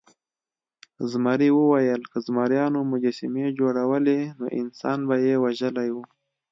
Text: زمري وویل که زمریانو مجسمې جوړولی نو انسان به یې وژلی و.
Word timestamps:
زمري 1.11 1.49
وویل 1.53 2.01
که 2.11 2.17
زمریانو 2.27 2.79
مجسمې 2.91 3.45
جوړولی 3.59 4.19
نو 4.39 4.45
انسان 4.61 4.99
به 5.07 5.15
یې 5.25 5.35
وژلی 5.43 5.89
و. 5.91 5.97